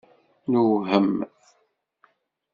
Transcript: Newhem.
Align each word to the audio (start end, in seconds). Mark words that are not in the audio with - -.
Newhem. 0.51 1.09